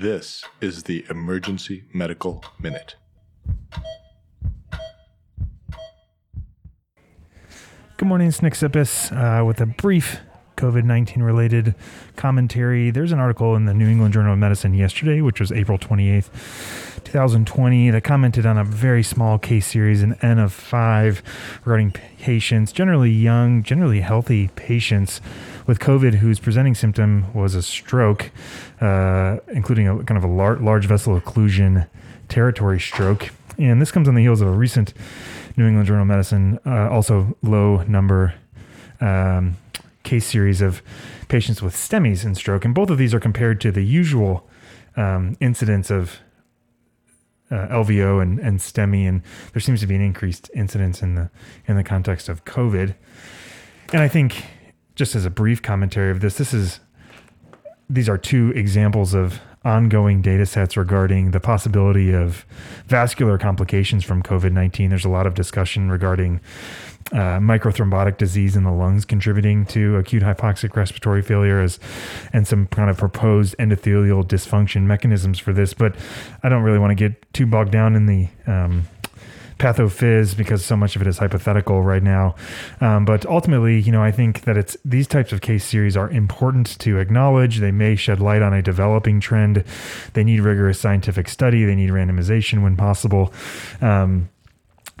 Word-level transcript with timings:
This 0.00 0.42
is 0.62 0.84
the 0.84 1.04
Emergency 1.10 1.84
Medical 1.92 2.42
Minute. 2.58 2.96
Good 7.98 8.08
morning, 8.08 8.30
Snicksipus. 8.30 9.12
Uh, 9.12 9.44
with 9.44 9.60
a 9.60 9.66
brief 9.66 10.20
COVID 10.60 10.84
19 10.84 11.22
related 11.22 11.74
commentary, 12.16 12.90
there's 12.90 13.12
an 13.12 13.18
article 13.18 13.56
in 13.56 13.64
the 13.64 13.72
New 13.72 13.88
England 13.88 14.12
Journal 14.12 14.34
of 14.34 14.38
Medicine 14.38 14.74
yesterday, 14.74 15.22
which 15.22 15.40
was 15.40 15.50
April 15.50 15.78
28th, 15.78 16.28
2020, 17.02 17.88
that 17.88 18.04
commented 18.04 18.44
on 18.44 18.58
a 18.58 18.64
very 18.64 19.02
small 19.02 19.38
case 19.38 19.66
series, 19.66 20.02
an 20.02 20.18
N 20.20 20.38
of 20.38 20.52
five, 20.52 21.22
regarding 21.64 21.92
patients, 22.18 22.72
generally 22.72 23.10
young, 23.10 23.62
generally 23.62 24.00
healthy 24.00 24.48
patients 24.48 25.22
with 25.66 25.78
COVID 25.78 26.16
whose 26.16 26.38
presenting 26.38 26.74
symptom 26.74 27.32
was 27.32 27.54
a 27.54 27.62
stroke, 27.62 28.30
uh, 28.82 29.38
including 29.48 29.88
a 29.88 30.04
kind 30.04 30.18
of 30.18 30.24
a 30.24 30.32
lar- 30.32 30.58
large 30.58 30.84
vessel 30.84 31.18
occlusion 31.18 31.88
territory 32.28 32.78
stroke. 32.78 33.30
And 33.56 33.80
this 33.80 33.90
comes 33.90 34.08
on 34.08 34.14
the 34.14 34.20
heels 34.20 34.42
of 34.42 34.48
a 34.48 34.52
recent 34.52 34.92
New 35.56 35.66
England 35.66 35.86
Journal 35.86 36.02
of 36.02 36.08
Medicine, 36.08 36.58
uh, 36.66 36.90
also 36.90 37.34
low 37.40 37.82
number 37.84 38.34
um, 39.00 39.56
case 40.10 40.26
series 40.26 40.60
of 40.60 40.82
patients 41.28 41.62
with 41.62 41.72
STEMIs 41.72 42.24
and 42.24 42.36
stroke. 42.36 42.64
And 42.64 42.74
both 42.74 42.90
of 42.90 42.98
these 42.98 43.14
are 43.14 43.20
compared 43.20 43.60
to 43.60 43.70
the 43.70 43.82
usual 43.82 44.48
um, 44.96 45.36
incidence 45.38 45.88
of 45.88 46.18
uh, 47.52 47.68
LVO 47.68 48.20
and, 48.20 48.40
and 48.40 48.58
STEMI, 48.58 49.08
and 49.08 49.22
there 49.52 49.60
seems 49.60 49.78
to 49.80 49.86
be 49.86 49.94
an 49.94 50.00
increased 50.00 50.50
incidence 50.52 51.00
in 51.00 51.14
the 51.14 51.30
in 51.66 51.76
the 51.76 51.84
context 51.84 52.28
of 52.28 52.44
COVID. 52.44 52.96
And 53.92 54.02
I 54.02 54.08
think, 54.08 54.44
just 54.96 55.14
as 55.14 55.24
a 55.24 55.30
brief 55.30 55.62
commentary 55.62 56.10
of 56.10 56.20
this, 56.20 56.38
this 56.38 56.52
is 56.52 56.80
these 57.88 58.08
are 58.08 58.18
two 58.18 58.52
examples 58.56 59.14
of 59.14 59.40
ongoing 59.64 60.22
data 60.22 60.46
sets 60.46 60.76
regarding 60.76 61.32
the 61.32 61.40
possibility 61.40 62.14
of 62.14 62.46
vascular 62.86 63.36
complications 63.36 64.04
from 64.04 64.22
COVID 64.22 64.52
19. 64.52 64.90
There's 64.90 65.04
a 65.04 65.10
lot 65.10 65.26
of 65.26 65.34
discussion 65.34 65.90
regarding 65.90 66.40
uh, 67.12 67.38
microthrombotic 67.38 68.18
disease 68.18 68.56
in 68.56 68.62
the 68.62 68.70
lungs 68.70 69.04
contributing 69.04 69.66
to 69.66 69.96
acute 69.96 70.22
hypoxic 70.22 70.76
respiratory 70.76 71.22
failure 71.22 71.60
as, 71.60 71.80
and 72.32 72.46
some 72.46 72.66
kind 72.68 72.88
of 72.88 72.96
proposed 72.96 73.56
endothelial 73.58 74.24
dysfunction 74.24 74.82
mechanisms 74.82 75.38
for 75.38 75.52
this. 75.52 75.74
But 75.74 75.96
I 76.42 76.48
don't 76.48 76.62
really 76.62 76.78
want 76.78 76.92
to 76.92 76.94
get 76.94 77.32
too 77.32 77.46
bogged 77.46 77.72
down 77.72 77.96
in 77.96 78.06
the 78.06 78.28
um, 78.46 78.84
pathophys 79.60 80.34
because 80.34 80.64
so 80.64 80.76
much 80.76 80.96
of 80.96 81.02
it 81.02 81.08
is 81.08 81.18
hypothetical 81.18 81.82
right 81.82 82.02
now. 82.02 82.34
Um, 82.80 83.04
but 83.04 83.24
ultimately, 83.26 83.78
you 83.78 83.92
know, 83.92 84.02
I 84.02 84.10
think 84.10 84.42
that 84.42 84.56
it's 84.56 84.76
these 84.84 85.06
types 85.06 85.32
of 85.32 85.40
case 85.40 85.64
series 85.64 85.96
are 85.96 86.10
important 86.10 86.78
to 86.80 86.98
acknowledge. 86.98 87.58
They 87.58 87.70
may 87.70 87.94
shed 87.94 88.20
light 88.20 88.42
on 88.42 88.52
a 88.52 88.62
developing 88.62 89.20
trend. 89.20 89.64
They 90.14 90.24
need 90.24 90.40
rigorous 90.40 90.80
scientific 90.80 91.28
study. 91.28 91.64
They 91.64 91.76
need 91.76 91.90
randomization 91.90 92.62
when 92.62 92.76
possible. 92.76 93.32
Um, 93.80 94.30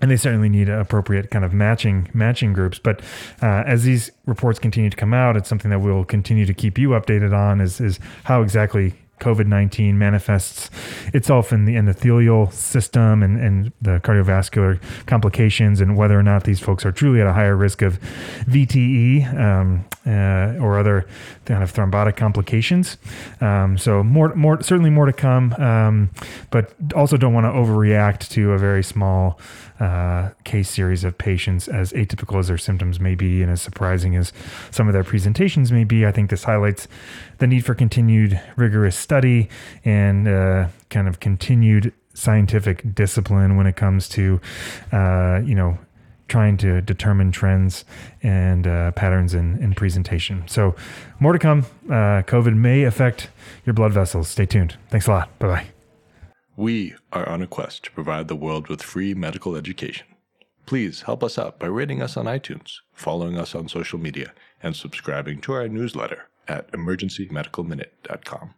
and 0.00 0.10
they 0.10 0.16
certainly 0.16 0.48
need 0.48 0.68
appropriate 0.68 1.30
kind 1.30 1.44
of 1.44 1.52
matching 1.52 2.08
matching 2.14 2.52
groups. 2.52 2.78
But 2.78 3.00
uh, 3.42 3.64
as 3.66 3.84
these 3.84 4.10
reports 4.26 4.58
continue 4.58 4.90
to 4.90 4.96
come 4.96 5.12
out, 5.12 5.36
it's 5.36 5.48
something 5.48 5.70
that 5.70 5.80
we'll 5.80 6.04
continue 6.04 6.46
to 6.46 6.54
keep 6.54 6.78
you 6.78 6.90
updated 6.90 7.36
on. 7.36 7.60
Is 7.60 7.80
is 7.80 8.00
how 8.24 8.42
exactly 8.42 8.94
COVID 9.20 9.46
19 9.46 9.98
manifests 9.98 10.70
itself 11.14 11.52
in 11.52 11.64
the 11.64 11.76
endothelial 11.76 12.52
system 12.52 13.22
and, 13.22 13.38
and 13.38 13.72
the 13.80 14.00
cardiovascular 14.00 14.80
complications, 15.06 15.80
and 15.80 15.96
whether 15.96 16.18
or 16.18 16.22
not 16.22 16.44
these 16.44 16.60
folks 16.60 16.84
are 16.84 16.92
truly 16.92 17.20
at 17.20 17.26
a 17.26 17.32
higher 17.32 17.56
risk 17.56 17.82
of 17.82 18.00
VTE 18.46 19.32
um, 19.38 19.84
uh, 20.06 20.56
or 20.60 20.78
other 20.78 21.06
kind 21.44 21.62
of 21.62 21.72
thrombotic 21.72 22.16
complications. 22.16 22.96
Um, 23.40 23.76
so, 23.76 24.02
more, 24.02 24.34
more, 24.34 24.62
certainly 24.62 24.90
more 24.90 25.06
to 25.06 25.12
come, 25.12 25.52
um, 25.54 26.10
but 26.50 26.72
also 26.94 27.16
don't 27.16 27.34
want 27.34 27.44
to 27.44 27.50
overreact 27.50 28.28
to 28.30 28.52
a 28.52 28.58
very 28.58 28.82
small 28.82 29.38
uh, 29.78 30.30
case 30.44 30.70
series 30.70 31.04
of 31.04 31.16
patients, 31.16 31.68
as 31.68 31.92
atypical 31.92 32.38
as 32.38 32.48
their 32.48 32.58
symptoms 32.58 33.00
may 33.00 33.14
be, 33.14 33.42
and 33.42 33.50
as 33.50 33.62
surprising 33.62 34.16
as 34.16 34.32
some 34.70 34.86
of 34.86 34.92
their 34.92 35.04
presentations 35.04 35.72
may 35.72 35.84
be. 35.84 36.06
I 36.06 36.12
think 36.12 36.30
this 36.30 36.44
highlights 36.44 36.86
the 37.38 37.46
need 37.46 37.64
for 37.64 37.74
continued 37.74 38.40
rigorous 38.56 38.96
study 38.96 39.48
and 39.84 40.28
uh, 40.28 40.68
kind 40.90 41.08
of 41.08 41.20
continued 41.20 41.92
scientific 42.12 42.94
discipline 42.94 43.56
when 43.56 43.66
it 43.66 43.76
comes 43.76 44.08
to, 44.10 44.40
uh, 44.92 45.40
you 45.44 45.54
know, 45.54 45.78
trying 46.30 46.56
to 46.58 46.80
determine 46.80 47.32
trends 47.32 47.84
and 48.22 48.66
uh, 48.66 48.92
patterns 48.92 49.34
in, 49.34 49.62
in 49.62 49.74
presentation. 49.74 50.44
So, 50.46 50.74
more 51.18 51.34
to 51.34 51.38
come. 51.38 51.66
Uh, 51.86 52.22
COVID 52.22 52.56
may 52.56 52.84
affect 52.84 53.28
your 53.66 53.74
blood 53.74 53.92
vessels. 53.92 54.28
Stay 54.28 54.46
tuned. 54.46 54.76
Thanks 54.88 55.06
a 55.06 55.10
lot. 55.10 55.38
Bye 55.38 55.46
bye. 55.46 55.66
We 56.56 56.94
are 57.12 57.28
on 57.28 57.42
a 57.42 57.46
quest 57.46 57.84
to 57.84 57.90
provide 57.90 58.28
the 58.28 58.36
world 58.36 58.68
with 58.68 58.82
free 58.82 59.14
medical 59.14 59.56
education. 59.56 60.06
Please 60.66 61.02
help 61.02 61.24
us 61.24 61.38
out 61.38 61.58
by 61.58 61.66
rating 61.66 62.00
us 62.00 62.16
on 62.16 62.26
iTunes, 62.26 62.76
following 62.92 63.36
us 63.36 63.54
on 63.54 63.68
social 63.68 63.98
media, 63.98 64.32
and 64.62 64.76
subscribing 64.76 65.40
to 65.40 65.52
our 65.52 65.68
newsletter 65.68 66.28
at 66.48 66.70
emergencymedicalminute.com. 66.72 68.48